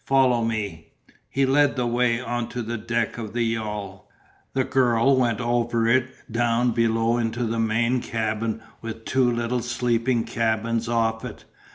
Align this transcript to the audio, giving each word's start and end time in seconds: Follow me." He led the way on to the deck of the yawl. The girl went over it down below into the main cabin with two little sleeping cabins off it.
Follow 0.03 0.43
me." 0.43 0.87
He 1.29 1.45
led 1.45 1.75
the 1.75 1.85
way 1.85 2.19
on 2.19 2.49
to 2.49 2.63
the 2.63 2.75
deck 2.79 3.19
of 3.19 3.33
the 3.33 3.43
yawl. 3.43 4.09
The 4.53 4.63
girl 4.63 5.15
went 5.15 5.39
over 5.39 5.87
it 5.87 6.09
down 6.31 6.71
below 6.71 7.19
into 7.19 7.43
the 7.43 7.59
main 7.59 8.01
cabin 8.01 8.63
with 8.81 9.05
two 9.05 9.29
little 9.31 9.61
sleeping 9.61 10.23
cabins 10.23 10.89
off 10.89 11.23
it. 11.23 11.45